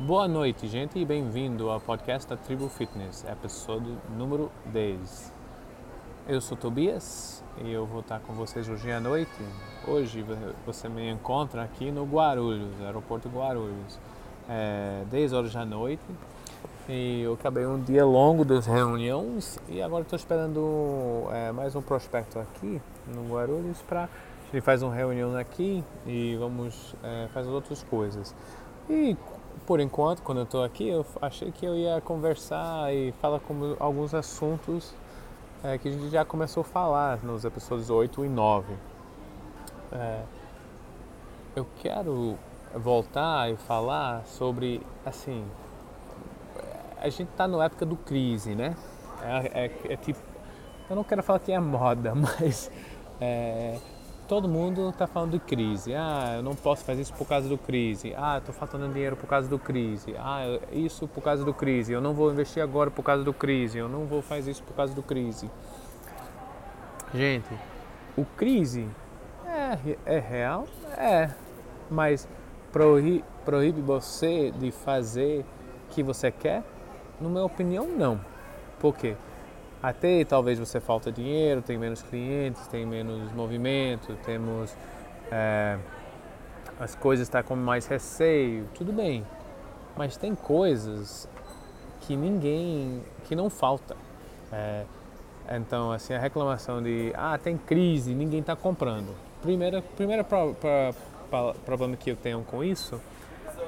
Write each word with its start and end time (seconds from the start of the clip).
Boa 0.00 0.26
noite, 0.26 0.66
gente, 0.66 0.98
e 0.98 1.04
bem-vindo 1.04 1.68
ao 1.68 1.78
podcast 1.78 2.26
da 2.26 2.34
Tribo 2.34 2.70
Fitness, 2.70 3.22
episódio 3.30 3.98
número 4.16 4.50
10. 4.64 5.30
Eu 6.26 6.40
sou 6.40 6.56
Tobias 6.56 7.44
e 7.62 7.70
eu 7.70 7.84
vou 7.84 8.00
estar 8.00 8.18
com 8.20 8.32
vocês 8.32 8.66
hoje 8.66 8.90
à 8.90 8.98
noite. 8.98 9.30
Hoje 9.86 10.24
você 10.64 10.88
me 10.88 11.10
encontra 11.10 11.64
aqui 11.64 11.90
no 11.90 12.06
Guarulhos, 12.06 12.80
aeroporto 12.80 13.28
Guarulhos, 13.28 13.98
é 14.48 15.04
10 15.10 15.34
horas 15.34 15.52
da 15.52 15.66
noite. 15.66 16.02
E 16.88 17.20
eu 17.20 17.34
acabei 17.34 17.66
um 17.66 17.78
dia 17.78 18.06
longo 18.06 18.42
das 18.42 18.64
reuniões 18.64 19.60
e 19.68 19.82
agora 19.82 20.00
estou 20.00 20.16
esperando 20.16 21.28
é, 21.30 21.52
mais 21.52 21.76
um 21.76 21.82
prospecto 21.82 22.38
aqui 22.38 22.80
no 23.06 23.34
Guarulhos 23.34 23.82
para 23.82 24.08
a 24.50 24.56
gente 24.56 24.64
faz 24.64 24.82
uma 24.82 24.92
reunião 24.92 25.36
aqui 25.36 25.84
e 26.04 26.34
vamos 26.36 26.96
é, 27.04 27.28
fazer 27.32 27.50
outras 27.50 27.84
coisas. 27.84 28.34
E 28.90 29.16
por 29.66 29.78
enquanto, 29.78 30.20
quando 30.22 30.38
eu 30.38 30.44
estou 30.44 30.64
aqui, 30.64 30.88
eu 30.88 31.06
achei 31.22 31.52
que 31.52 31.64
eu 31.64 31.76
ia 31.76 32.00
conversar 32.00 32.92
e 32.92 33.12
falar 33.20 33.38
com 33.38 33.76
alguns 33.78 34.12
assuntos 34.12 34.92
é, 35.62 35.78
que 35.78 35.88
a 35.88 35.92
gente 35.92 36.10
já 36.10 36.24
começou 36.24 36.62
a 36.62 36.64
falar 36.64 37.22
nos 37.22 37.44
episódios 37.44 37.88
8 37.88 38.24
e 38.24 38.28
9. 38.28 38.74
É, 39.92 40.22
eu 41.54 41.64
quero 41.80 42.36
voltar 42.74 43.48
e 43.52 43.56
falar 43.56 44.24
sobre, 44.26 44.84
assim, 45.06 45.44
a 46.98 47.08
gente 47.08 47.30
está 47.30 47.46
na 47.46 47.64
época 47.64 47.86
do 47.86 47.96
crise, 47.96 48.56
né? 48.56 48.74
É, 49.22 49.66
é, 49.66 49.92
é, 49.92 49.96
tipo, 49.98 50.18
eu 50.88 50.96
não 50.96 51.04
quero 51.04 51.22
falar 51.22 51.38
que 51.38 51.52
é 51.52 51.60
moda, 51.60 52.12
mas 52.18 52.70
é, 53.20 53.78
todo 54.30 54.48
mundo 54.48 54.90
está 54.90 55.08
falando 55.08 55.32
de 55.32 55.40
crise. 55.40 55.92
Ah, 55.92 56.34
eu 56.36 56.42
não 56.44 56.54
posso 56.54 56.84
fazer 56.84 57.02
isso 57.02 57.12
por 57.14 57.26
causa 57.26 57.48
do 57.48 57.58
crise. 57.58 58.14
Ah, 58.16 58.38
estou 58.38 58.54
faltando 58.54 58.88
dinheiro 58.88 59.16
por 59.16 59.26
causa 59.26 59.48
do 59.48 59.58
crise. 59.58 60.14
Ah, 60.16 60.44
isso 60.70 61.08
por 61.08 61.20
causa 61.20 61.44
do 61.44 61.52
crise. 61.52 61.92
Eu 61.92 62.00
não 62.00 62.14
vou 62.14 62.30
investir 62.30 62.62
agora 62.62 62.92
por 62.92 63.02
causa 63.02 63.24
do 63.24 63.34
crise. 63.34 63.78
Eu 63.78 63.88
não 63.88 64.06
vou 64.06 64.22
fazer 64.22 64.52
isso 64.52 64.62
por 64.62 64.72
causa 64.72 64.94
do 64.94 65.02
crise. 65.02 65.50
Gente, 67.12 67.52
o 68.16 68.24
crise 68.24 68.88
é, 69.44 69.96
é 70.06 70.20
real? 70.20 70.68
É. 70.96 71.30
Mas 71.90 72.28
proíbe, 72.70 73.24
proíbe 73.44 73.80
você 73.80 74.52
de 74.52 74.70
fazer 74.70 75.40
o 75.40 75.92
que 75.92 76.04
você 76.04 76.30
quer? 76.30 76.62
Na 77.20 77.28
minha 77.28 77.44
opinião, 77.44 77.88
não. 77.88 78.20
Por 78.78 78.96
quê? 78.96 79.16
Até 79.82 80.24
talvez 80.24 80.58
você 80.58 80.78
falta 80.78 81.10
dinheiro, 81.10 81.62
tem 81.62 81.78
menos 81.78 82.02
clientes, 82.02 82.66
tem 82.66 82.84
menos 82.84 83.32
movimento, 83.32 84.14
temos 84.24 84.76
é, 85.30 85.78
as 86.78 86.94
coisas 86.94 87.26
estão 87.26 87.42
tá 87.42 87.48
com 87.48 87.56
mais 87.56 87.86
receio, 87.86 88.66
tudo 88.74 88.92
bem. 88.92 89.24
Mas 89.96 90.16
tem 90.16 90.34
coisas 90.34 91.28
que 92.02 92.14
ninguém, 92.14 93.02
que 93.24 93.34
não 93.34 93.48
falta. 93.48 93.96
É, 94.52 94.84
então, 95.50 95.90
assim, 95.90 96.12
a 96.12 96.18
reclamação 96.18 96.82
de, 96.82 97.12
ah, 97.16 97.38
tem 97.38 97.56
crise, 97.56 98.14
ninguém 98.14 98.40
está 98.40 98.54
comprando. 98.54 99.14
Primeira, 99.40 99.82
primeira 99.82 100.22
pro, 100.22 100.54
pro, 100.54 100.94
pro, 101.30 101.54
problema 101.64 101.96
que 101.96 102.10
eu 102.10 102.16
tenho 102.16 102.42
com 102.42 102.62
isso 102.62 103.00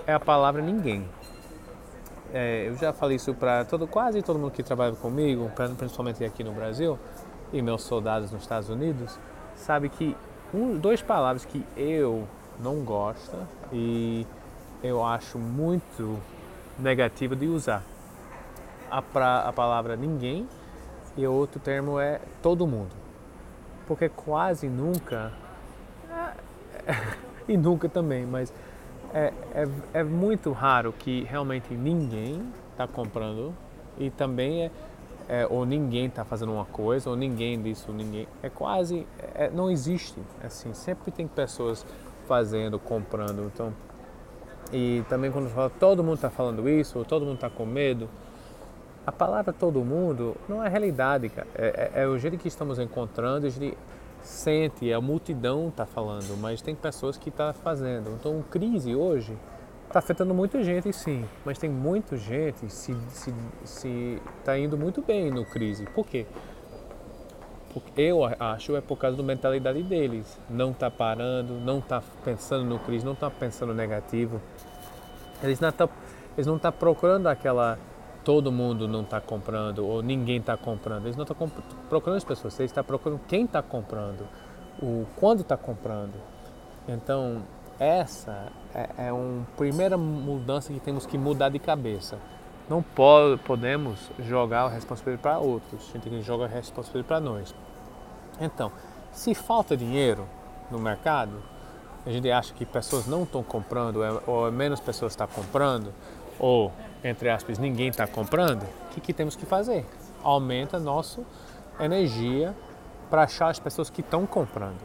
é 0.06 0.12
a 0.12 0.20
palavra 0.20 0.60
ninguém 0.60 1.08
é, 2.32 2.68
eu 2.68 2.76
já 2.76 2.92
falei 2.92 3.16
isso 3.16 3.34
para 3.34 3.64
todo, 3.64 3.86
quase 3.86 4.22
todo 4.22 4.38
mundo 4.38 4.52
que 4.52 4.62
trabalha 4.62 4.94
comigo, 4.94 5.50
principalmente 5.76 6.24
aqui 6.24 6.42
no 6.42 6.52
Brasil, 6.52 6.98
e 7.52 7.60
meus 7.60 7.82
soldados 7.82 8.32
nos 8.32 8.42
Estados 8.42 8.70
Unidos, 8.70 9.18
sabe 9.54 9.90
que 9.90 10.16
um, 10.54 10.78
duas 10.78 11.02
palavras 11.02 11.44
que 11.44 11.64
eu 11.76 12.26
não 12.58 12.84
gosto 12.84 13.36
e 13.70 14.26
eu 14.82 15.04
acho 15.04 15.38
muito 15.38 16.18
negativa 16.78 17.36
de 17.36 17.46
usar. 17.46 17.82
A, 18.90 19.00
pra, 19.00 19.40
a 19.40 19.52
palavra 19.52 19.96
ninguém 19.96 20.48
e 21.16 21.26
o 21.26 21.32
outro 21.32 21.60
termo 21.60 22.00
é 22.00 22.20
todo 22.42 22.66
mundo. 22.66 22.90
Porque 23.86 24.08
quase 24.08 24.68
nunca, 24.68 25.32
e 27.46 27.56
nunca 27.56 27.88
também, 27.88 28.24
mas 28.24 28.52
é, 29.14 29.32
é, 29.54 29.68
é 29.94 30.02
muito 30.04 30.52
raro 30.52 30.92
que 30.92 31.22
realmente 31.24 31.74
ninguém 31.74 32.42
está 32.70 32.86
comprando 32.86 33.54
e 33.98 34.10
também 34.10 34.64
é, 34.64 34.70
é, 35.28 35.46
ou 35.48 35.64
ninguém 35.64 36.06
está 36.06 36.24
fazendo 36.24 36.52
uma 36.52 36.64
coisa 36.64 37.10
ou 37.10 37.16
ninguém 37.16 37.60
disso, 37.60 37.92
ninguém 37.92 38.26
é 38.42 38.48
quase 38.48 39.06
é, 39.34 39.50
não 39.50 39.70
existe 39.70 40.18
assim 40.42 40.72
sempre 40.74 41.10
tem 41.10 41.26
pessoas 41.26 41.84
fazendo, 42.26 42.78
comprando, 42.78 43.50
então 43.52 43.72
e 44.72 45.04
também 45.08 45.30
quando 45.30 45.50
fala 45.50 45.70
todo 45.70 46.02
mundo 46.02 46.16
está 46.16 46.30
falando 46.30 46.68
isso 46.68 46.98
ou 46.98 47.04
todo 47.04 47.24
mundo 47.24 47.36
está 47.36 47.50
com 47.50 47.66
medo 47.66 48.08
a 49.06 49.12
palavra 49.12 49.52
todo 49.52 49.80
mundo 49.80 50.36
não 50.48 50.62
é 50.62 50.68
realidade, 50.68 51.28
cara. 51.28 51.48
É, 51.54 51.90
é, 51.94 52.02
é 52.02 52.06
o 52.06 52.16
jeito 52.18 52.38
que 52.38 52.46
estamos 52.46 52.78
encontrando, 52.78 53.48
gente 53.50 53.76
sente, 54.22 54.92
a 54.92 55.00
multidão 55.00 55.68
está 55.68 55.84
falando, 55.84 56.36
mas 56.40 56.62
tem 56.62 56.74
pessoas 56.74 57.16
que 57.16 57.28
estão 57.28 57.46
tá 57.46 57.52
fazendo. 57.52 58.10
Então, 58.18 58.42
crise 58.50 58.94
hoje 58.94 59.36
está 59.86 59.98
afetando 59.98 60.32
muita 60.32 60.62
gente, 60.62 60.90
sim, 60.92 61.24
mas 61.44 61.58
tem 61.58 61.68
muita 61.68 62.16
gente 62.16 62.70
se 62.72 62.96
se 63.10 63.34
se 63.64 64.22
está 64.38 64.58
indo 64.58 64.76
muito 64.76 65.02
bem 65.02 65.30
no 65.30 65.44
crise. 65.44 65.84
Por 65.86 66.06
quê? 66.06 66.26
Porque 67.74 68.02
eu 68.02 68.20
acho 68.24 68.76
é 68.76 68.80
por 68.80 68.96
causa 68.96 69.16
da 69.16 69.22
mentalidade 69.22 69.82
deles. 69.82 70.38
Não 70.48 70.70
está 70.70 70.90
parando, 70.90 71.54
não 71.54 71.78
está 71.78 72.02
pensando 72.24 72.64
no 72.64 72.78
crise, 72.78 73.04
não 73.04 73.12
está 73.12 73.30
pensando 73.30 73.74
negativo. 73.74 74.40
Eles 75.42 75.60
não 75.60 75.68
estão 75.68 75.88
eles 76.36 76.46
não 76.46 76.56
estão 76.56 76.72
procurando 76.72 77.26
aquela 77.26 77.78
todo 78.24 78.52
mundo 78.52 78.86
não 78.88 79.02
está 79.02 79.20
comprando 79.20 79.86
ou 79.86 80.02
ninguém 80.02 80.38
está 80.38 80.56
comprando. 80.56 81.04
Eles 81.04 81.16
não 81.16 81.24
estão 81.24 81.50
procurando 81.88 82.16
as 82.16 82.24
pessoas, 82.24 82.58
eles 82.58 82.70
estão 82.70 82.84
procurando 82.84 83.20
quem 83.28 83.44
está 83.44 83.62
comprando, 83.62 84.26
o 84.80 85.06
quando 85.16 85.40
está 85.40 85.56
comprando. 85.56 86.14
Então, 86.88 87.42
essa 87.78 88.48
é, 88.74 89.06
é 89.08 89.12
uma 89.12 89.46
primeira 89.56 89.96
mudança 89.96 90.72
que 90.72 90.80
temos 90.80 91.06
que 91.06 91.18
mudar 91.18 91.48
de 91.48 91.58
cabeça. 91.58 92.18
Não 92.68 92.82
pode, 92.82 93.40
podemos 93.42 94.10
jogar 94.20 94.62
a 94.62 94.68
responsabilidade 94.68 95.22
para 95.22 95.38
outros, 95.38 95.88
a 95.90 95.92
gente 95.92 96.02
tem 96.02 96.12
que 96.12 96.22
jogar 96.22 96.46
a 96.46 96.48
responsabilidade 96.48 97.08
para 97.08 97.20
nós. 97.20 97.54
Então, 98.40 98.72
se 99.10 99.34
falta 99.34 99.76
dinheiro 99.76 100.26
no 100.70 100.78
mercado, 100.78 101.42
a 102.06 102.10
gente 102.10 102.30
acha 102.30 102.54
que 102.54 102.64
pessoas 102.64 103.06
não 103.06 103.24
estão 103.24 103.42
comprando, 103.42 104.02
é, 104.02 104.20
ou 104.26 104.50
menos 104.50 104.80
pessoas 104.80 105.12
estão 105.12 105.26
comprando, 105.26 105.92
ou 106.38 106.72
entre 107.04 107.28
aspas, 107.28 107.58
ninguém 107.58 107.88
está 107.88 108.06
comprando, 108.06 108.62
o 108.62 108.94
que, 108.94 109.00
que 109.00 109.12
temos 109.12 109.34
que 109.34 109.44
fazer? 109.44 109.84
Aumenta 110.22 110.78
nossa 110.78 111.22
energia 111.80 112.54
para 113.10 113.24
achar 113.24 113.48
as 113.48 113.58
pessoas 113.58 113.90
que 113.90 114.00
estão 114.00 114.24
comprando, 114.24 114.80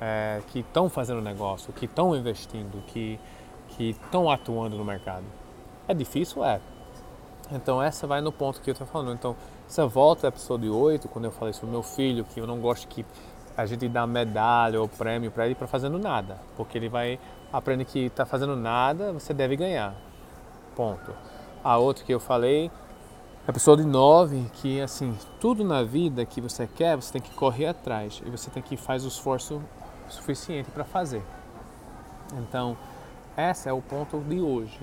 é, 0.00 0.40
que 0.48 0.60
estão 0.60 0.88
fazendo 0.88 1.20
negócio, 1.20 1.72
que 1.72 1.84
estão 1.84 2.14
investindo, 2.16 2.82
que 2.88 3.18
que 3.76 3.90
estão 3.90 4.30
atuando 4.30 4.76
no 4.76 4.84
mercado. 4.84 5.24
É 5.88 5.94
difícil? 5.94 6.44
É. 6.44 6.60
Então 7.52 7.82
essa 7.82 8.06
vai 8.06 8.20
no 8.20 8.32
ponto 8.32 8.60
que 8.60 8.70
eu 8.70 8.72
estou 8.72 8.86
falando. 8.86 9.12
Então, 9.14 9.36
essa 9.68 9.86
volta 9.86 10.26
ao 10.26 10.28
episódio 10.28 10.74
8, 10.76 11.08
quando 11.08 11.24
eu 11.24 11.32
falei 11.32 11.52
sobre 11.52 11.70
meu 11.70 11.82
filho, 11.82 12.24
que 12.24 12.40
eu 12.40 12.46
não 12.46 12.58
gosto 12.60 12.86
que 12.88 13.04
a 13.56 13.66
gente 13.66 13.88
dá 13.88 14.06
medalha 14.06 14.80
ou 14.80 14.88
prêmio 14.88 15.30
para 15.30 15.46
ele 15.46 15.54
para 15.54 15.66
fazendo 15.66 15.98
nada, 15.98 16.38
porque 16.56 16.78
ele 16.78 16.88
vai 16.88 17.18
aprender 17.52 17.84
que 17.84 18.06
está 18.06 18.24
fazendo 18.24 18.56
nada, 18.56 19.12
você 19.12 19.34
deve 19.34 19.56
ganhar. 19.56 19.94
Ponto 20.74 21.12
a 21.62 21.76
outra 21.76 22.04
que 22.04 22.12
eu 22.12 22.20
falei, 22.20 22.70
episódio 23.46 23.86
9, 23.86 24.46
que 24.54 24.80
assim, 24.80 25.16
tudo 25.38 25.62
na 25.62 25.82
vida 25.82 26.24
que 26.24 26.40
você 26.40 26.66
quer, 26.66 26.96
você 26.96 27.12
tem 27.12 27.22
que 27.22 27.30
correr 27.34 27.66
atrás 27.66 28.22
e 28.24 28.30
você 28.30 28.50
tem 28.50 28.62
que 28.62 28.76
fazer 28.76 29.06
o 29.06 29.08
esforço 29.08 29.62
suficiente 30.08 30.70
para 30.70 30.84
fazer. 30.84 31.22
Então, 32.34 32.76
esse 33.36 33.68
é 33.68 33.72
o 33.72 33.82
ponto 33.82 34.18
de 34.20 34.40
hoje. 34.40 34.80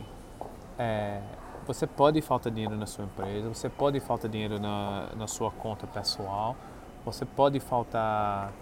É, 0.77 1.19
você 1.65 1.88
pode 1.88 2.21
faltar 2.21 2.51
dinheiro 2.51 2.75
na 2.75 2.85
sua 2.85 3.06
empresa, 3.06 3.50
você 3.50 3.69
pode 3.69 4.00
faltar 4.00 4.29
dinheiro 4.29 4.59
na, 4.59 5.09
na 5.15 5.27
sua 5.27 5.50
conta 5.50 5.88
pessoal, 5.88 6.56
você 7.03 7.25
pode 7.25 7.59
faltar. 7.59 8.53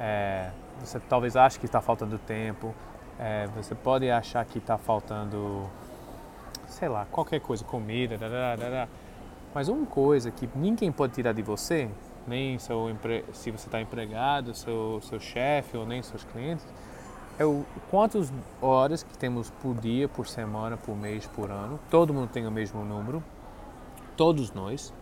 É, 0.00 0.50
você 0.80 0.98
talvez 0.98 1.36
ache 1.36 1.60
que 1.60 1.66
está 1.66 1.80
faltando 1.80 2.18
tempo, 2.18 2.74
é, 3.18 3.46
você 3.54 3.74
pode 3.74 4.10
achar 4.10 4.44
que 4.44 4.58
está 4.58 4.76
faltando 4.76 5.70
sei 6.72 6.88
lá, 6.88 7.06
qualquer 7.10 7.40
coisa, 7.40 7.64
comida, 7.64 8.18
mas 9.54 9.68
uma 9.68 9.86
coisa 9.86 10.30
que 10.30 10.48
ninguém 10.56 10.90
pode 10.90 11.12
tirar 11.12 11.32
de 11.32 11.42
você, 11.42 11.88
nem 12.26 12.58
seu 12.58 12.88
empre... 12.88 13.24
se 13.32 13.50
você 13.50 13.68
está 13.68 13.80
empregado, 13.80 14.54
seu, 14.54 15.00
seu 15.02 15.20
chefe 15.20 15.76
ou 15.76 15.86
nem 15.86 16.02
seus 16.02 16.24
clientes, 16.24 16.66
é 17.38 17.44
o 17.44 17.64
quantas 17.90 18.32
horas 18.60 19.02
que 19.02 19.16
temos 19.16 19.50
por 19.50 19.74
dia, 19.76 20.08
por 20.08 20.26
semana, 20.26 20.76
por 20.76 20.96
mês, 20.96 21.26
por 21.26 21.50
ano. 21.50 21.78
Todo 21.90 22.12
mundo 22.12 22.28
tem 22.30 22.46
o 22.46 22.50
mesmo 22.50 22.84
número, 22.84 23.22
todos 24.16 24.52
nós. 24.52 24.92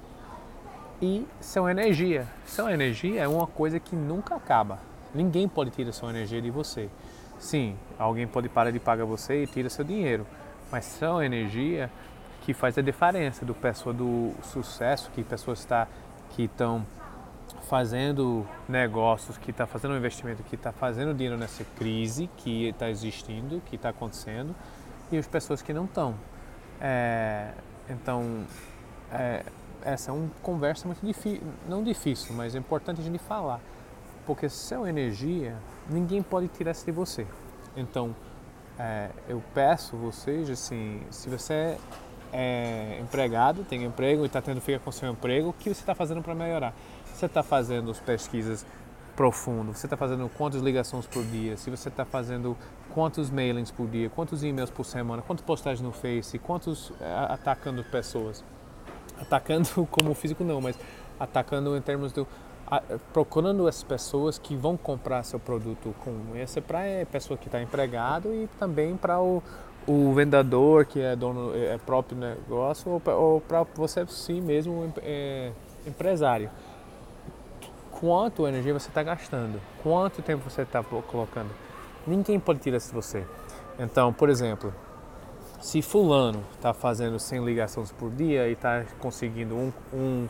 E 1.02 1.26
sua 1.40 1.70
energia. 1.70 2.28
Sua 2.44 2.72
energia 2.72 3.22
é 3.22 3.28
uma 3.28 3.46
coisa 3.46 3.80
que 3.80 3.96
nunca 3.96 4.34
acaba. 4.34 4.78
Ninguém 5.14 5.48
pode 5.48 5.70
tirar 5.70 5.92
sua 5.92 6.10
energia 6.10 6.42
de 6.42 6.50
você. 6.50 6.90
Sim, 7.38 7.76
alguém 7.98 8.26
pode 8.26 8.48
parar 8.48 8.70
de 8.70 8.78
pagar 8.78 9.04
você 9.06 9.44
e 9.44 9.46
tira 9.46 9.70
seu 9.70 9.84
dinheiro 9.84 10.26
mas 10.70 10.84
são 10.84 11.22
energia 11.22 11.90
que 12.42 12.54
faz 12.54 12.78
a 12.78 12.82
diferença 12.82 13.44
do 13.44 13.54
pessoa 13.54 13.94
do 13.94 14.32
sucesso 14.42 15.10
que 15.10 15.22
pessoas 15.22 15.60
está 15.60 15.86
que 16.30 16.44
estão 16.44 16.86
fazendo 17.68 18.46
negócios, 18.68 19.36
que 19.36 19.50
está 19.50 19.66
fazendo 19.66 19.94
um 19.94 19.96
investimento, 19.96 20.42
que 20.42 20.54
está 20.54 20.72
fazendo 20.72 21.12
dinheiro 21.14 21.36
nessa 21.36 21.64
crise 21.76 22.28
que 22.36 22.68
está 22.68 22.88
existindo, 22.88 23.60
que 23.66 23.76
está 23.76 23.90
acontecendo, 23.90 24.54
e 25.10 25.18
as 25.18 25.26
pessoas 25.26 25.60
que 25.60 25.72
não 25.72 25.84
estão. 25.84 26.14
É, 26.80 27.52
então, 27.88 28.44
é, 29.12 29.44
essa 29.84 30.10
é 30.10 30.14
uma 30.14 30.30
conversa 30.42 30.86
muito 30.86 31.04
difícil, 31.04 31.42
não 31.68 31.82
difícil, 31.82 32.34
mas 32.34 32.54
é 32.54 32.58
importante 32.58 33.00
a 33.00 33.04
gente 33.04 33.18
falar, 33.18 33.60
porque 34.26 34.48
seu 34.48 34.86
energia, 34.86 35.56
ninguém 35.88 36.22
pode 36.22 36.48
tirar 36.48 36.70
isso 36.72 36.84
de 36.84 36.92
você. 36.92 37.26
Então, 37.76 38.14
é, 38.78 39.10
eu 39.28 39.42
peço 39.54 39.96
vocês, 39.96 40.48
assim, 40.48 41.00
se 41.10 41.28
você 41.28 41.76
é 42.32 42.98
empregado, 43.00 43.64
tem 43.64 43.84
emprego 43.84 44.22
e 44.22 44.26
está 44.26 44.40
tendo 44.40 44.60
fica 44.60 44.78
com 44.78 44.92
seu 44.92 45.10
emprego, 45.10 45.50
o 45.50 45.52
que 45.52 45.64
você 45.64 45.80
está 45.80 45.94
fazendo 45.94 46.22
para 46.22 46.34
melhorar? 46.34 46.74
Você 47.12 47.26
está 47.26 47.42
fazendo 47.42 47.90
as 47.90 47.98
pesquisas 47.98 48.64
profundo, 49.16 49.74
você 49.74 49.86
está 49.86 49.96
fazendo 49.96 50.28
quantas 50.30 50.62
ligações 50.62 51.06
por 51.06 51.24
dia, 51.24 51.56
se 51.56 51.68
você 51.68 51.88
está 51.88 52.04
fazendo 52.04 52.56
quantos 52.94 53.30
mailings 53.30 53.70
por 53.70 53.86
dia, 53.86 54.08
quantos 54.08 54.42
e-mails 54.42 54.70
por 54.70 54.84
semana, 54.84 55.22
quantas 55.22 55.44
postagens 55.44 55.82
no 55.82 55.92
Face, 55.92 56.38
quantos 56.38 56.92
é, 57.00 57.14
atacando 57.28 57.84
pessoas. 57.84 58.44
Atacando 59.20 59.86
como 59.90 60.14
físico 60.14 60.42
não, 60.44 60.60
mas 60.60 60.78
atacando 61.18 61.76
em 61.76 61.82
termos 61.82 62.12
do 62.12 62.26
procurando 63.12 63.66
as 63.66 63.82
pessoas 63.82 64.38
que 64.38 64.54
vão 64.54 64.76
comprar 64.76 65.24
seu 65.24 65.40
produto 65.40 65.94
com 66.04 66.36
esse 66.36 66.60
é 66.60 66.62
para 66.62 66.78
a 67.02 67.06
pessoa 67.06 67.36
que 67.36 67.46
está 67.48 67.60
empregado 67.60 68.32
e 68.32 68.48
também 68.58 68.96
para 68.96 69.20
o, 69.20 69.42
o 69.86 70.12
vendedor 70.12 70.84
que 70.84 71.00
é 71.00 71.16
dono 71.16 71.52
é 71.54 71.76
próprio 71.78 72.16
negócio 72.16 72.90
ou, 72.90 73.02
ou 73.12 73.40
para 73.40 73.64
você 73.74 74.06
si 74.06 74.40
mesmo 74.40 74.92
é, 75.02 75.50
empresário. 75.86 76.48
Quanto 77.90 78.46
energia 78.46 78.72
você 78.72 78.88
está 78.88 79.02
gastando? 79.02 79.60
Quanto 79.82 80.22
tempo 80.22 80.48
você 80.48 80.62
está 80.62 80.82
colocando? 80.82 81.50
Ninguém 82.06 82.38
pode 82.38 82.60
tirar 82.60 82.76
isso 82.76 82.88
de 82.88 82.94
você. 82.94 83.26
Então 83.78 84.12
por 84.12 84.28
exemplo 84.28 84.72
se 85.60 85.82
fulano 85.82 86.42
está 86.54 86.72
fazendo 86.72 87.18
100 87.18 87.44
ligações 87.44 87.92
por 87.92 88.10
dia 88.10 88.48
e 88.48 88.52
está 88.52 88.84
conseguindo 88.98 89.54
um, 89.54 89.72
um 89.92 90.28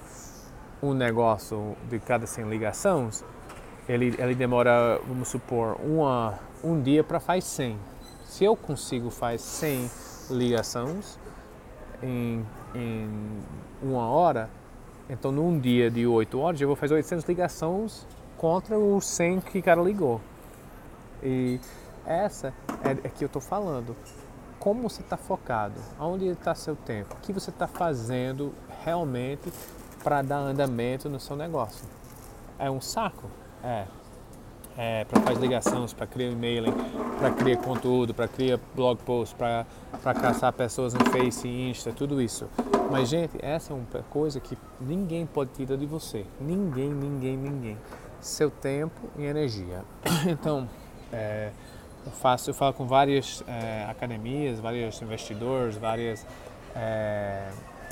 um 0.83 0.95
negócio 0.95 1.77
de 1.89 1.99
cada 1.99 2.27
100 2.27 2.49
ligações, 2.49 3.25
ele, 3.89 4.15
ele 4.19 4.35
demora, 4.35 5.01
vamos 5.07 5.29
supor, 5.29 5.77
uma, 5.83 6.39
um 6.63 6.81
dia 6.81 7.03
para 7.03 7.21
fazer 7.21 7.43
100. 7.43 7.79
Se 8.25 8.45
eu 8.45 8.57
consigo 8.57 9.11
fazer 9.11 9.39
100 9.39 9.91
ligações 10.31 11.19
em, 12.03 12.45
em 12.75 13.09
uma 13.83 14.09
hora, 14.09 14.49
então 15.09 15.33
num 15.33 15.59
dia 15.59 15.91
de 15.91 16.07
8 16.07 16.39
horas 16.39 16.61
eu 16.61 16.69
vou 16.69 16.77
fazer 16.77 16.95
800 16.95 17.27
ligações 17.27 18.07
contra 18.37 18.79
os 18.79 19.07
100 19.07 19.41
que 19.41 19.61
cara 19.61 19.83
ligou. 19.83 20.21
E 21.23 21.61
essa 22.07 22.55
é, 22.85 22.93
é 22.93 23.09
que 23.09 23.25
eu 23.25 23.27
estou 23.27 23.43
falando. 23.43 23.97
Como 24.59 24.89
você 24.89 25.01
está 25.01 25.17
focado? 25.17 25.81
Onde 25.99 26.27
está 26.27 26.55
seu 26.55 26.77
tempo? 26.77 27.15
O 27.15 27.21
que 27.21 27.33
você 27.33 27.51
está 27.51 27.67
fazendo 27.67 28.53
realmente 28.85 29.53
para 30.03 30.23
dar 30.23 30.39
andamento 30.39 31.09
no 31.09 31.21
seu 31.21 31.37
negócio. 31.37 31.87
É 32.59 32.71
um 32.71 32.81
saco? 32.81 33.29
É. 33.63 33.85
É, 34.77 35.05
para 35.05 35.21
fazer 35.21 35.41
ligações, 35.41 35.93
para 35.93 36.07
criar 36.07 36.31
e-mail, 36.31 36.65
para 37.19 37.31
criar 37.33 37.57
conteúdo, 37.59 38.15
para 38.15 38.29
criar 38.29 38.59
blog 38.75 38.99
post, 39.03 39.35
para 39.35 39.67
caçar 40.15 40.53
pessoas 40.53 40.95
no 40.95 41.05
Face, 41.11 41.47
Insta, 41.47 41.93
tudo 41.93 42.23
isso. 42.23 42.49
Mas, 42.91 43.09
gente, 43.09 43.37
essa 43.41 43.73
é 43.73 43.77
uma 43.77 44.03
coisa 44.05 44.41
que 44.41 44.57
ninguém 44.81 45.27
pode 45.27 45.51
tirar 45.51 45.77
de 45.77 45.87
você. 45.87 46.25
Ninguém, 46.41 46.89
ninguém, 46.89 47.37
ninguém. 47.37 47.79
Seu 48.21 48.51
tempo 48.51 49.09
e 49.19 49.25
energia. 49.25 49.85
Então, 50.27 50.69
é, 51.13 51.51
eu, 52.07 52.13
faço, 52.13 52.51
eu 52.51 52.55
falo 52.55 52.73
com 52.73 52.87
várias 52.87 53.43
é, 53.47 53.87
academias, 53.89 54.61
vários 54.61 55.01
investidores, 55.03 55.77
várias 55.77 56.27
é, 56.75 57.51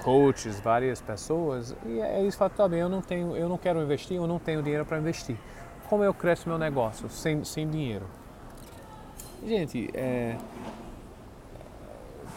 coaches, 0.08 0.58
várias 0.58 1.02
pessoas, 1.02 1.76
e 1.84 2.00
é 2.00 2.22
eles 2.22 2.34
falam, 2.34 2.55
tá 2.56 2.66
bem, 2.66 2.81
eu 2.81 2.88
não 2.88 3.02
tenho, 3.02 3.37
eu 3.37 3.46
não 3.46 3.58
quero 3.58 3.82
investir, 3.82 4.16
eu 4.16 4.26
não 4.26 4.38
tenho 4.38 4.62
dinheiro 4.62 4.87
para 4.87 4.96
investir. 4.96 5.37
Como 5.87 6.02
eu 6.02 6.14
cresço 6.14 6.49
meu 6.49 6.56
negócio 6.56 7.10
sem, 7.10 7.44
sem 7.44 7.69
dinheiro? 7.69 8.06
Gente, 9.46 9.90
é, 9.93 10.38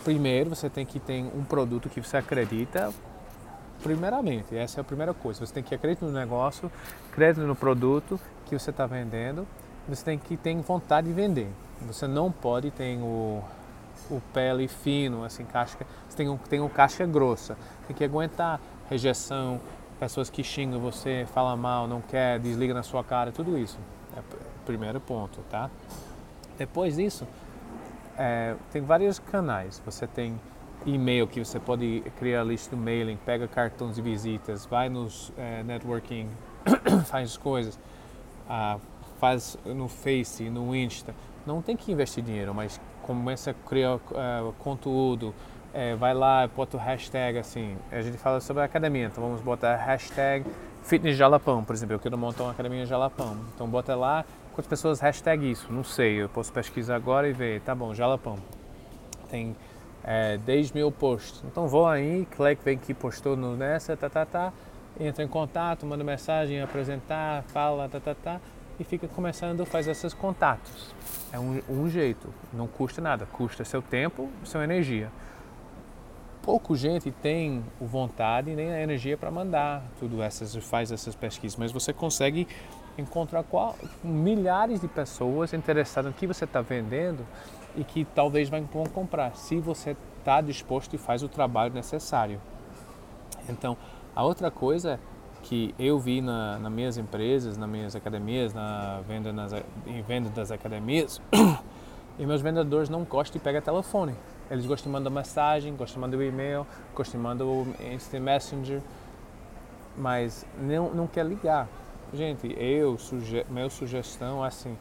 primeiro 0.03 0.49
você 0.49 0.69
tem 0.69 0.85
que 0.85 0.99
ter 0.99 1.23
um 1.33 1.45
produto 1.45 1.87
que 1.87 2.01
você 2.01 2.17
acredita 2.17 2.93
primeiramente, 3.81 4.53
essa 4.53 4.79
é 4.79 4.81
a 4.81 4.83
primeira 4.83 5.13
coisa. 5.13 5.45
Você 5.45 5.53
tem 5.53 5.63
que 5.63 5.73
acreditar 5.73 6.05
no 6.05 6.11
negócio, 6.11 6.69
acreditar 7.09 7.47
no 7.47 7.55
produto 7.55 8.19
que 8.47 8.59
você 8.59 8.69
está 8.69 8.85
vendendo, 8.85 9.47
você 9.87 10.03
tem 10.03 10.19
que 10.19 10.35
ter 10.35 10.53
vontade 10.57 11.07
de 11.07 11.13
vender. 11.13 11.47
Você 11.87 12.05
não 12.05 12.29
pode 12.29 12.69
ter 12.69 12.97
o 12.97 13.41
o 14.09 14.21
pele 14.33 14.67
fino, 14.67 15.23
assim, 15.23 15.45
casca, 15.45 15.85
você 16.07 16.17
tem 16.17 16.29
um, 16.29 16.37
tem 16.37 16.59
um 16.59 16.69
casca 16.69 17.05
grossa. 17.05 17.57
Tem 17.87 17.95
que 17.95 18.03
aguentar 18.03 18.59
rejeição, 18.89 19.59
pessoas 19.99 20.29
que 20.29 20.43
xingam 20.43 20.79
você, 20.79 21.25
falam 21.33 21.55
mal, 21.55 21.87
não 21.87 22.01
quer, 22.01 22.39
desliga 22.39 22.73
na 22.73 22.83
sua 22.83 23.03
cara, 23.03 23.31
tudo 23.31 23.57
isso. 23.57 23.77
É 24.15 24.19
o 24.19 24.65
primeiro 24.65 24.99
ponto, 24.99 25.41
tá? 25.49 25.69
Depois 26.57 26.95
disso, 26.95 27.27
é, 28.17 28.55
tem 28.71 28.81
vários 28.81 29.19
canais. 29.19 29.81
Você 29.85 30.05
tem 30.07 30.39
e-mail 30.85 31.27
que 31.27 31.43
você 31.43 31.59
pode 31.59 32.03
criar 32.17 32.41
a 32.41 32.43
lista 32.43 32.75
do 32.75 32.81
mailing, 32.81 33.17
pega 33.25 33.47
cartões 33.47 33.95
de 33.95 34.01
visitas, 34.01 34.65
vai 34.65 34.89
nos 34.89 35.31
é, 35.37 35.63
networking, 35.63 36.27
faz 37.05 37.37
coisas, 37.37 37.79
ah, 38.49 38.77
faz 39.19 39.57
no 39.65 39.87
Face, 39.87 40.49
no 40.49 40.75
Insta. 40.75 41.13
Não 41.45 41.61
tem 41.61 41.77
que 41.77 41.91
investir 41.91 42.23
dinheiro, 42.23 42.53
mas 42.53 42.79
começa 43.03 43.51
a 43.51 43.53
criar 43.53 43.95
uh, 43.95 44.53
conteúdo, 44.59 45.33
é, 45.73 45.95
vai 45.95 46.13
lá, 46.13 46.47
bota 46.47 46.77
o 46.77 46.79
hashtag 46.79 47.37
assim. 47.37 47.77
A 47.91 48.01
gente 48.01 48.17
fala 48.17 48.39
sobre 48.39 48.63
academia, 48.63 49.05
então 49.05 49.23
vamos 49.23 49.41
botar 49.41 49.75
hashtag 49.75 50.45
Fitness 50.83 51.15
Jalapão, 51.15 51.63
por 51.63 51.73
exemplo. 51.73 51.95
Eu 51.95 51.99
quero 51.99 52.17
montar 52.17 52.43
uma 52.43 52.51
academia 52.51 52.85
Jalapão. 52.85 53.37
Então 53.53 53.67
bota 53.67 53.95
lá, 53.95 54.25
quantas 54.53 54.67
pessoas 54.67 54.99
hashtag 54.99 55.49
isso? 55.49 55.71
Não 55.71 55.83
sei, 55.83 56.21
eu 56.21 56.29
posso 56.29 56.51
pesquisar 56.51 56.95
agora 56.95 57.29
e 57.29 57.33
ver. 57.33 57.61
Tá 57.61 57.73
bom, 57.73 57.93
Jalapão. 57.93 58.37
Tem 59.29 59.55
é, 60.03 60.37
10 60.37 60.71
mil 60.71 60.91
posts. 60.91 61.43
Então 61.45 61.67
vou 61.67 61.87
aí, 61.87 62.27
clique, 62.35 62.63
vem 62.63 62.77
que 62.77 62.93
postou 62.93 63.37
nessa, 63.37 63.95
tá, 63.95 64.09
tá, 64.09 64.25
tá. 64.25 64.53
Entra 64.99 65.23
em 65.23 65.27
contato, 65.27 65.85
manda 65.85 66.03
mensagem, 66.03 66.61
apresentar, 66.61 67.43
fala, 67.43 67.87
tá, 67.87 67.99
tá, 67.99 68.13
tá 68.13 68.41
e 68.81 68.83
fica 68.83 69.07
começando 69.07 69.61
a 69.61 69.65
fazer 69.65 69.91
esses 69.91 70.11
contatos. 70.11 70.93
É 71.31 71.39
um, 71.39 71.61
um 71.69 71.87
jeito, 71.87 72.27
não 72.51 72.67
custa 72.67 72.99
nada, 72.99 73.27
custa 73.27 73.63
seu 73.63 73.79
tempo, 73.79 74.27
sua 74.43 74.63
energia. 74.63 75.11
Pouco 76.41 76.75
gente 76.75 77.11
tem 77.11 77.63
vontade 77.79 78.55
nem 78.55 78.73
a 78.73 78.81
energia 78.81 79.15
para 79.15 79.29
mandar 79.29 79.83
tudo 79.99 80.23
essas, 80.23 80.55
faz 80.55 80.91
essas 80.91 81.13
pesquisas, 81.13 81.55
mas 81.59 81.71
você 81.71 81.93
consegue 81.93 82.47
encontrar 82.97 83.43
qual, 83.43 83.75
milhares 84.03 84.81
de 84.81 84.87
pessoas 84.87 85.53
interessadas 85.53 86.11
no 86.11 86.17
que 86.17 86.25
você 86.25 86.45
está 86.45 86.59
vendendo 86.59 87.23
e 87.75 87.83
que 87.83 88.03
talvez 88.03 88.49
vão 88.49 88.65
comprar, 88.65 89.35
se 89.35 89.59
você 89.59 89.95
está 90.17 90.41
disposto 90.41 90.95
e 90.95 90.97
faz 90.97 91.21
o 91.21 91.29
trabalho 91.29 91.71
necessário. 91.71 92.41
Então, 93.47 93.77
a 94.15 94.23
outra 94.23 94.49
coisa 94.49 94.99
que 95.43 95.73
eu 95.77 95.99
vi 95.99 96.21
na, 96.21 96.59
nas 96.59 96.71
minhas 96.71 96.97
empresas, 96.97 97.57
nas 97.57 97.69
minhas 97.69 97.95
academias, 97.95 98.53
na 98.53 99.01
venda, 99.07 99.33
nas, 99.33 99.53
em 99.85 100.01
venda 100.01 100.29
das 100.29 100.51
academias, 100.51 101.21
e 102.19 102.25
meus 102.25 102.41
vendedores 102.41 102.89
não 102.89 103.03
gostam 103.03 103.39
de 103.39 103.43
pegar 103.43 103.61
telefone. 103.61 104.15
Eles 104.49 104.65
gostam 104.65 104.91
de 104.91 104.97
mandar 104.97 105.09
mensagem, 105.09 105.75
gostam 105.75 106.01
de 106.01 106.09
mandar 106.09 106.23
e-mail, 106.23 106.67
gostam 106.95 107.19
de 107.19 107.23
mandar 107.25 107.45
Instant 107.93 108.21
Messenger, 108.21 108.81
mas 109.97 110.45
não, 110.59 110.93
não 110.93 111.07
quer 111.07 111.25
ligar. 111.25 111.67
Gente, 112.13 112.53
eu, 112.59 112.97
suge, 112.97 113.45
sugestão 113.69 114.43
assim, 114.43 114.77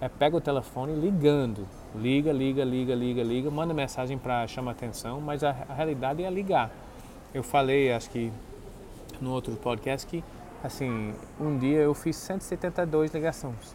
é 0.00 0.08
pega 0.08 0.36
o 0.36 0.40
telefone 0.40 0.94
ligando. 0.94 1.66
Liga, 1.94 2.32
liga, 2.32 2.64
liga, 2.64 2.94
liga, 2.94 3.22
liga, 3.22 3.50
manda 3.50 3.72
mensagem 3.72 4.18
para 4.18 4.46
chamar 4.48 4.72
atenção, 4.72 5.20
mas 5.20 5.44
a, 5.44 5.50
a 5.68 5.74
realidade 5.74 6.24
é 6.24 6.30
ligar. 6.30 6.70
Eu 7.32 7.44
falei, 7.44 7.92
acho 7.92 8.10
que 8.10 8.32
no 9.20 9.32
outro 9.32 9.54
podcast 9.56 10.06
que, 10.06 10.22
assim, 10.62 11.14
um 11.40 11.58
dia 11.58 11.78
eu 11.78 11.94
fiz 11.94 12.16
172 12.16 13.12
ligações. 13.12 13.74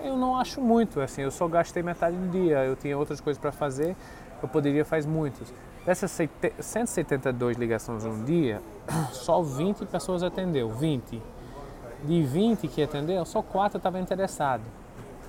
Eu 0.00 0.16
não 0.16 0.36
acho 0.36 0.60
muito, 0.60 1.00
assim, 1.00 1.22
eu 1.22 1.30
só 1.30 1.48
gastei 1.48 1.82
metade 1.82 2.16
do 2.16 2.30
dia, 2.30 2.64
eu 2.64 2.76
tinha 2.76 2.96
outras 2.96 3.20
coisas 3.20 3.40
para 3.40 3.52
fazer, 3.52 3.96
eu 4.42 4.48
poderia 4.48 4.84
fazer 4.84 5.08
muitas. 5.08 5.52
Dessas 5.86 6.18
172 6.60 7.58
ligações 7.58 8.04
um 8.04 8.24
dia, 8.24 8.60
só 9.12 9.42
20 9.42 9.84
pessoas 9.86 10.22
atendeu, 10.22 10.70
20. 10.70 11.20
De 12.04 12.22
20 12.22 12.68
que 12.68 12.82
atendeu, 12.82 13.24
só 13.24 13.42
4 13.42 13.78
estavam 13.78 14.00
interessados. 14.00 14.66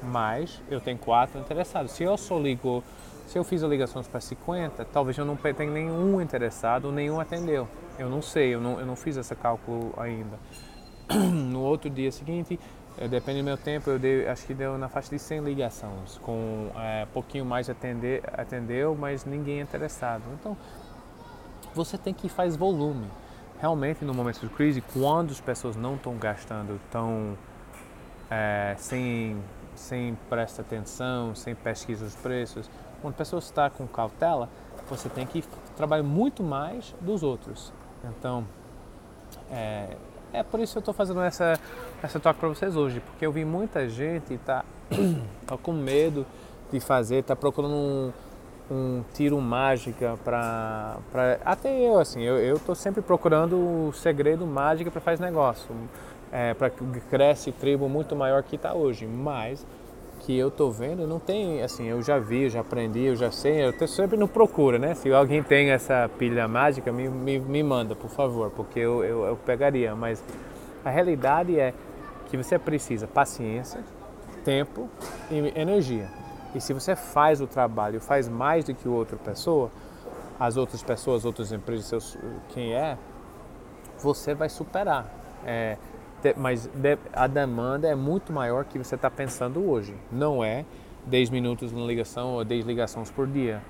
Mas 0.04 0.62
eu 0.70 0.80
tenho 0.80 0.98
4 0.98 1.40
interessados. 1.40 1.92
Se 1.92 2.04
eu 2.04 2.18
só 2.18 2.38
ligo 2.38 2.84
Se 3.28 3.40
eu 3.40 3.44
fiz 3.44 3.64
ligações 3.64 4.08
para 4.08 4.22
50, 4.22 4.86
talvez 4.86 5.18
eu 5.18 5.26
não 5.26 5.36
tenha 5.36 5.72
nenhum 5.72 6.22
interessado, 6.22 6.92
nenhum 6.92 7.20
atendeu. 7.20 7.68
Eu 7.98 8.10
não 8.10 8.22
sei, 8.22 8.54
eu 8.54 8.60
não, 8.60 8.80
eu 8.80 8.86
não 8.86 8.96
fiz 8.96 9.16
esse 9.16 9.36
cálculo 9.36 9.94
ainda. 9.98 10.38
No 11.34 11.62
outro 11.62 11.90
dia 11.90 12.12
seguinte, 12.12 12.60
é, 12.98 13.08
depende 13.08 13.40
do 13.40 13.46
meu 13.46 13.58
tempo, 13.58 13.90
eu 13.90 14.00
dei, 14.00 14.28
acho 14.28 14.46
que 14.46 14.54
deu 14.54 14.78
na 14.78 14.88
faixa 14.88 15.10
de 15.10 15.20
100 15.20 15.42
ligações, 15.42 16.18
com 16.22 16.72
é, 16.76 17.06
pouquinho 17.14 17.46
mais 17.46 17.70
atender, 17.70 18.24
atendeu, 18.34 18.96
mas 18.96 19.26
ninguém 19.26 19.60
interessado. 19.60 20.24
Então, 20.34 20.58
você 21.74 21.98
tem 21.98 22.14
que 22.14 22.30
fazer 22.30 22.58
volume. 22.58 23.08
Realmente, 23.60 24.04
no 24.04 24.14
momento 24.14 24.40
de 24.40 24.50
crise, 24.50 24.82
quando 24.82 25.32
as 25.32 25.40
pessoas 25.40 25.76
não 25.76 25.96
estão 25.96 26.18
gastando 26.18 26.80
tão 26.92 27.38
é, 28.30 28.76
sem, 28.78 29.38
sem 29.76 30.18
prestar 30.30 30.64
atenção, 30.64 31.36
sem 31.36 31.54
pesquisa 31.54 32.06
dos 32.06 32.16
preços, 32.16 32.70
quando 33.02 33.14
a 33.14 33.18
pessoa 33.18 33.40
está 33.40 33.70
com 33.70 33.86
cautela, 33.88 34.50
você 34.90 35.10
tem 35.10 35.26
que 35.26 35.44
trabalhar 35.76 36.04
muito 36.04 36.44
mais 36.44 36.96
dos 37.02 37.24
outros. 37.24 37.74
Então, 38.10 38.46
é, 39.52 39.96
é 40.34 40.44
por 40.44 40.60
isso 40.60 40.74
que 40.74 40.78
eu 40.78 40.82
estou 40.82 40.94
fazendo 40.94 41.22
essa, 41.22 41.60
essa 42.02 42.20
toque 42.20 42.40
para 42.40 42.50
vocês 42.50 42.76
hoje, 42.76 43.00
porque 43.00 43.26
eu 43.26 43.32
vi 43.32 43.46
muita 43.46 43.88
gente 43.88 44.38
tá, 44.40 44.66
tá 45.48 45.58
com 45.58 45.74
medo 45.74 46.26
de 46.72 46.80
fazer, 46.80 47.24
tá 47.24 47.36
procurando 47.36 47.74
um, 47.74 48.14
um 48.70 49.04
tiro 49.14 49.40
mágica 49.40 50.18
para 50.24 50.98
até 51.46 51.80
eu 51.80 52.00
assim 52.00 52.22
eu 52.24 52.38
eu 52.38 52.76
sempre 52.76 53.02
procurando 53.02 53.56
o 53.56 53.94
segredo 53.94 54.46
mágica 54.46 54.90
para 54.90 55.00
fazer 55.00 55.24
negócio 55.24 55.70
é, 56.32 56.54
para 56.56 56.72
que 56.72 56.84
cresce 57.02 57.52
tribo 57.52 57.88
muito 57.88 58.16
maior 58.16 58.42
que 58.42 58.56
está 58.56 58.74
hoje 58.74 59.06
mas 59.06 59.66
que 60.20 60.38
eu 60.38 60.50
tô 60.50 60.72
vendo 60.72 61.06
não 61.06 61.20
tem 61.20 61.62
assim 61.62 61.86
eu 61.88 62.02
já 62.02 62.18
vi 62.18 62.44
eu 62.44 62.50
já 62.50 62.62
aprendi 62.62 63.04
eu 63.04 63.16
já 63.16 63.32
sei 63.32 63.66
eu 63.66 63.74
tô 63.74 63.88
sempre 63.88 64.18
no 64.18 64.28
procura 64.28 64.80
né? 64.80 64.96
Se 64.96 65.12
alguém 65.14 65.44
tem 65.44 65.70
essa 65.70 66.10
pilha 66.18 66.48
mágica 66.48 66.92
me, 66.92 67.08
me, 67.10 67.40
me 67.40 67.64
manda 67.64 67.96
por 67.96 68.10
favor 68.10 68.52
porque 68.52 68.80
eu, 68.80 69.04
eu, 69.04 69.26
eu 69.26 69.36
pegaria 69.38 69.96
mas 69.96 70.24
a 70.84 70.90
realidade 70.90 71.60
é 71.60 71.74
que 72.28 72.38
você 72.38 72.58
precisa 72.58 73.08
paciência 73.08 73.82
tempo 74.44 74.88
e 75.32 75.60
energia. 75.60 76.08
E 76.54 76.62
se 76.62 76.72
você 76.72 76.96
faz 76.96 77.42
o 77.42 77.48
trabalho 77.48 78.00
faz 78.00 78.30
mais 78.30 78.64
do 78.66 78.74
que 78.74 78.88
outra 78.88 79.18
pessoa 79.18 79.72
as 80.40 80.58
outras 80.58 80.84
pessoas 80.84 81.26
outras 81.26 81.52
empresas 81.52 81.86
seus, 81.86 82.18
quem 82.50 82.74
é 82.74 82.98
você 83.98 84.34
vai 84.34 84.50
superar. 84.50 85.10
É, 85.46 85.78
mas 86.38 86.70
a 87.14 87.28
demanda 87.28 87.88
é 87.88 87.96
muito 87.96 88.34
maior 88.34 88.66
que 88.66 88.78
você 88.78 88.96
está 88.96 89.10
pensando 89.10 89.70
hoje. 89.70 89.94
Não 90.12 90.44
é 90.44 90.66
10 91.06 91.30
minutos 91.30 91.72
na 91.72 91.82
ligação 91.82 92.34
ou 92.34 92.44
10 92.44 92.66
ligações 92.66 93.12
por 93.12 93.28
dia. 93.28 93.62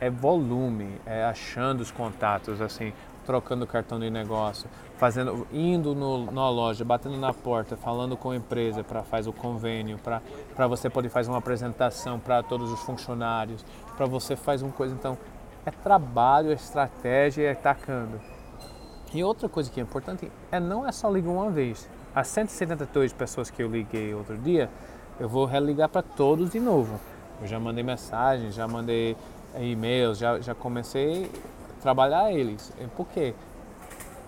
É 0.00 0.10
volume, 0.10 1.00
é 1.06 1.24
achando 1.24 1.80
os 1.80 1.92
contatos, 1.92 2.60
assim, 2.60 2.92
trocando 3.24 3.66
cartão 3.66 4.00
de 4.00 4.10
negócio, 4.10 4.68
fazendo, 4.96 5.46
indo 5.52 5.94
no, 5.94 6.30
na 6.30 6.50
loja, 6.50 6.84
batendo 6.84 7.16
na 7.16 7.32
porta, 7.32 7.76
falando 7.76 8.16
com 8.16 8.30
a 8.30 8.36
empresa 8.36 8.82
para 8.82 9.02
fazer 9.02 9.30
o 9.30 9.32
convênio, 9.32 9.98
para 9.98 10.66
você 10.66 10.90
poder 10.90 11.08
fazer 11.08 11.30
uma 11.30 11.38
apresentação 11.38 12.18
para 12.18 12.42
todos 12.42 12.72
os 12.72 12.80
funcionários, 12.80 13.64
para 13.96 14.06
você 14.06 14.34
fazer 14.34 14.64
uma 14.64 14.72
coisa. 14.72 14.94
Então, 14.94 15.16
é 15.64 15.70
trabalho, 15.70 16.50
é 16.50 16.54
estratégia, 16.54 17.44
é 17.44 17.52
atacando. 17.52 18.20
E 19.14 19.22
outra 19.22 19.48
coisa 19.48 19.70
que 19.70 19.78
é 19.78 19.82
importante 19.82 20.30
é 20.50 20.58
não 20.58 20.86
é 20.86 20.92
só 20.92 21.10
ligar 21.10 21.30
uma 21.30 21.50
vez. 21.50 21.88
As 22.14 22.28
172 22.28 23.12
pessoas 23.12 23.50
que 23.50 23.62
eu 23.62 23.68
liguei 23.68 24.14
outro 24.14 24.38
dia, 24.38 24.70
eu 25.20 25.28
vou 25.28 25.44
religar 25.44 25.88
para 25.88 26.02
todos 26.02 26.50
de 26.50 26.58
novo. 26.58 26.98
Eu 27.40 27.46
já 27.46 27.60
mandei 27.60 27.84
mensagens, 27.84 28.54
já 28.54 28.66
mandei 28.66 29.16
e-mails, 29.58 30.18
já, 30.18 30.40
já 30.40 30.54
comecei 30.54 31.30
a 31.78 31.82
trabalhar 31.82 32.32
eles. 32.32 32.72
Por 32.96 33.06
quê? 33.08 33.34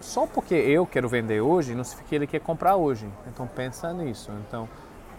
Só 0.00 0.26
porque 0.26 0.55
eu 0.55 0.85
quero 0.85 1.09
vender 1.09 1.41
hoje, 1.41 1.75
não 1.75 1.83
significa 1.83 2.09
que 2.09 2.14
ele 2.14 2.26
quer 2.26 2.41
comprar 2.41 2.76
hoje. 2.76 3.09
Então 3.26 3.47
pensa 3.47 3.91
nisso. 3.95 4.31
Então, 4.47 4.69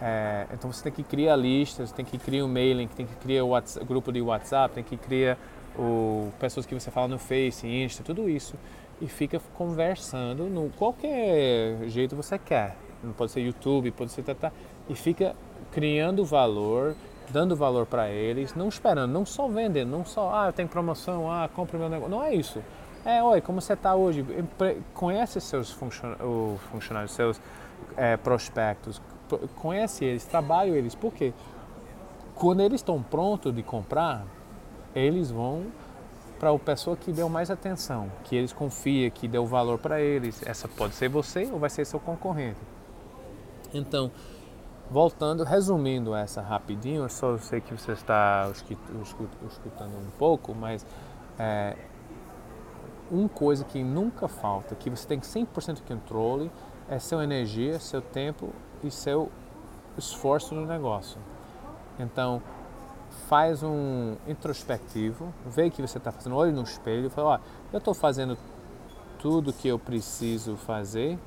é, 0.00 0.46
então 0.52 0.72
você 0.72 0.84
tem 0.84 0.92
que 0.92 1.02
criar 1.02 1.34
listas, 1.34 1.90
tem 1.90 2.04
que 2.04 2.18
criar 2.18 2.44
um 2.44 2.48
mailing, 2.48 2.86
tem 2.86 3.04
que 3.04 3.16
criar 3.16 3.42
o 3.42 3.48
WhatsApp, 3.48 3.84
grupo 3.84 4.12
de 4.12 4.22
WhatsApp, 4.22 4.74
tem 4.74 4.84
que 4.84 4.96
criar 4.96 5.36
o, 5.76 6.30
pessoas 6.38 6.64
que 6.66 6.74
você 6.74 6.90
fala 6.90 7.08
no 7.08 7.18
Face, 7.18 7.66
Insta, 7.66 8.04
tudo 8.04 8.28
isso 8.28 8.54
e 9.00 9.06
fica 9.06 9.40
conversando 9.54 10.44
no 10.44 10.70
qualquer 10.70 11.88
jeito 11.88 12.16
você 12.16 12.38
quer. 12.38 12.76
Não 13.02 13.12
pode 13.12 13.32
ser 13.32 13.40
YouTube, 13.40 13.90
pode 13.90 14.10
ser 14.10 14.22
tata, 14.22 14.52
e 14.88 14.94
fica 14.94 15.34
criando 15.70 16.24
valor, 16.24 16.94
dando 17.30 17.54
valor 17.54 17.86
para 17.86 18.08
eles, 18.08 18.54
não 18.54 18.68
esperando, 18.68 19.12
não 19.12 19.26
só 19.26 19.48
vendendo, 19.48 19.90
não 19.90 20.04
só 20.04 20.32
ah 20.34 20.46
eu 20.46 20.52
tenho 20.52 20.68
promoção, 20.68 21.30
ah 21.30 21.48
compra 21.48 21.78
meu 21.78 21.88
negócio, 21.88 22.10
não 22.10 22.22
é 22.22 22.34
isso. 22.34 22.62
É, 23.04 23.22
oi, 23.22 23.40
como 23.40 23.60
você 23.60 23.74
está 23.74 23.94
hoje? 23.94 24.24
Conhece 24.92 25.40
seus 25.40 25.70
funcionários, 25.70 27.12
seus 27.12 27.40
é, 27.96 28.16
prospectos, 28.16 29.00
conhece 29.56 30.04
eles, 30.04 30.24
trabalha 30.24 30.70
eles, 30.70 30.94
porque 30.94 31.32
quando 32.34 32.60
eles 32.60 32.80
estão 32.80 33.02
prontos 33.02 33.54
de 33.54 33.62
comprar, 33.62 34.24
eles 34.94 35.30
vão 35.30 35.66
para 36.38 36.50
a 36.50 36.58
pessoa 36.58 36.96
que 36.96 37.12
deu 37.12 37.28
mais 37.28 37.50
atenção, 37.50 38.10
que 38.24 38.36
eles 38.36 38.52
confiam, 38.52 39.10
que 39.10 39.26
deu 39.26 39.46
valor 39.46 39.78
para 39.78 40.00
eles. 40.00 40.46
Essa 40.46 40.68
pode 40.68 40.94
ser 40.94 41.08
você 41.08 41.48
ou 41.52 41.58
vai 41.58 41.70
ser 41.70 41.84
seu 41.84 41.98
concorrente. 41.98 42.60
Então, 43.72 44.10
voltando, 44.90 45.44
resumindo 45.44 46.14
essa 46.14 46.40
rapidinho, 46.40 47.02
eu 47.04 47.08
só 47.08 47.36
sei 47.38 47.60
que 47.60 47.72
você 47.72 47.92
está 47.92 48.50
escutando 48.52 49.96
um 49.96 50.10
pouco, 50.18 50.54
mas 50.54 50.86
é, 51.38 51.76
uma 53.10 53.28
coisa 53.28 53.64
que 53.64 53.82
nunca 53.82 54.28
falta, 54.28 54.74
que 54.74 54.90
você 54.90 55.06
tem 55.06 55.20
100% 55.20 55.74
de 55.74 55.82
controle, 55.82 56.50
é 56.88 56.98
sua 56.98 57.24
energia, 57.24 57.78
seu 57.80 58.00
tempo 58.00 58.50
e 58.82 58.90
seu 58.90 59.30
esforço 59.98 60.54
no 60.54 60.66
negócio. 60.66 61.18
Então, 61.98 62.42
faz 63.28 63.62
um 63.62 64.16
introspectivo, 64.26 65.32
vê 65.44 65.70
que 65.70 65.82
você 65.82 65.98
está 65.98 66.12
fazendo, 66.12 66.36
olha 66.36 66.52
no 66.52 66.62
espelho 66.62 67.06
e 67.06 67.10
fala, 67.10 67.28
ó, 67.28 67.38
eu 67.72 67.78
estou 67.78 67.94
fazendo 67.94 68.38
tudo 69.18 69.52
que 69.52 69.66
eu 69.66 69.78
preciso 69.78 70.56
fazer 70.56 71.18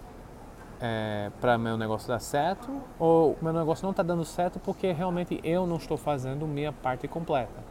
é, 0.79 1.31
para 1.41 1.58
meu 1.58 1.75
negócio 1.77 2.08
dar 2.08 2.19
certo 2.19 2.81
ou 2.98 3.38
meu 3.41 3.51
negócio 3.51 3.84
não 3.84 3.91
está 3.91 4.01
dando 4.03 4.24
certo 4.24 4.60
porque 4.60 4.91
realmente 4.91 5.39
eu 5.43 5.67
não 5.67 5.75
estou 5.75 5.98
fazendo 5.98 6.48
minha 6.48 6.72
parte 6.72 7.08
completa. 7.08 7.63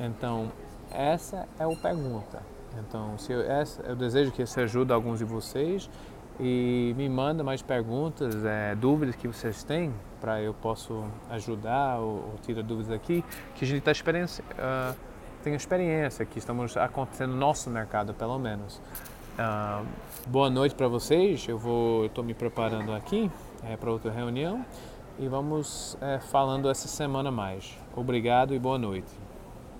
Então, 0.00 0.50
essa 0.90 1.46
é 1.58 1.64
a 1.64 1.76
pergunta. 1.76 2.42
Então, 2.78 3.18
se 3.18 3.32
eu, 3.32 3.42
essa, 3.42 3.82
eu 3.82 3.94
desejo 3.94 4.32
que 4.32 4.42
isso 4.42 4.58
ajude 4.60 4.92
alguns 4.92 5.18
de 5.18 5.24
vocês 5.24 5.90
e 6.40 6.94
me 6.96 7.08
manda 7.08 7.44
mais 7.44 7.62
perguntas, 7.62 8.44
é, 8.44 8.74
dúvidas 8.74 9.14
que 9.16 9.28
vocês 9.28 9.62
têm 9.62 9.92
para 10.20 10.40
eu 10.40 10.54
posso 10.54 11.04
ajudar 11.30 11.98
ou, 11.98 12.06
ou 12.08 12.34
tirar 12.42 12.62
dúvidas 12.62 12.92
aqui, 12.92 13.24
que 13.54 13.64
a 13.64 13.68
gente 13.68 13.78
está 13.78 13.90
experiência, 13.90 14.44
uh, 14.52 14.96
tem 15.42 15.54
experiência 15.54 16.24
que 16.24 16.38
estamos 16.38 16.76
acontecendo 16.76 17.32
no 17.32 17.38
nosso 17.38 17.68
mercado 17.68 18.14
pelo 18.14 18.38
menos. 18.38 18.80
Uh, 19.32 19.84
boa 20.28 20.48
noite 20.48 20.74
para 20.74 20.86
vocês, 20.86 21.46
eu 21.48 21.58
vou, 21.58 22.06
estou 22.06 22.22
me 22.22 22.34
preparando 22.34 22.92
aqui 22.92 23.30
é, 23.64 23.76
para 23.76 23.90
outra 23.90 24.12
reunião 24.12 24.64
e 25.18 25.26
vamos 25.26 25.96
é, 26.00 26.18
falando 26.18 26.70
essa 26.70 26.86
semana 26.86 27.30
mais. 27.30 27.76
Obrigado 27.96 28.54
e 28.54 28.58
boa 28.58 28.78
noite. 28.78 29.31